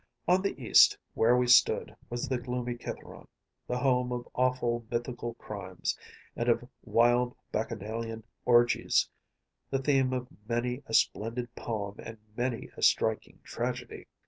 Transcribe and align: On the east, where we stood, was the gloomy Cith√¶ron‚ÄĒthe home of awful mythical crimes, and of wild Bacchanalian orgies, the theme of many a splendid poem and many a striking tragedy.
On 0.27 0.41
the 0.41 0.59
east, 0.59 0.97
where 1.13 1.37
we 1.37 1.45
stood, 1.45 1.95
was 2.09 2.27
the 2.27 2.39
gloomy 2.39 2.73
Cith√¶ron‚ÄĒthe 2.75 3.79
home 3.83 4.11
of 4.11 4.27
awful 4.33 4.83
mythical 4.89 5.35
crimes, 5.35 5.95
and 6.35 6.49
of 6.49 6.67
wild 6.83 7.37
Bacchanalian 7.51 8.23
orgies, 8.43 9.07
the 9.69 9.77
theme 9.77 10.11
of 10.11 10.27
many 10.49 10.81
a 10.87 10.95
splendid 10.95 11.53
poem 11.53 11.97
and 11.99 12.17
many 12.35 12.71
a 12.75 12.81
striking 12.81 13.41
tragedy. 13.43 14.07